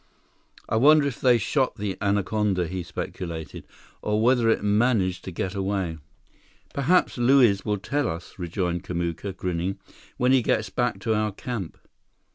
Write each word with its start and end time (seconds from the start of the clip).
"I 0.67 0.77
wonder 0.77 1.05
if 1.05 1.21
they 1.21 1.37
shot 1.37 1.75
the 1.75 1.95
anaconda," 2.01 2.67
he 2.67 2.81
speculated, 2.81 3.67
"or 4.01 4.19
whether 4.19 4.49
it 4.49 4.63
managed 4.63 5.23
to 5.25 5.31
get 5.31 5.53
away." 5.53 5.99
"Perhaps 6.73 7.19
Luiz 7.19 7.63
will 7.65 7.77
tell 7.77 8.09
us," 8.09 8.39
rejoined 8.39 8.83
Kamuka, 8.83 9.31
grinning, 9.37 9.77
"when 10.17 10.31
he 10.31 10.41
gets 10.41 10.71
back 10.71 10.97
to 11.01 11.13
our 11.13 11.31
camp." 11.31 11.77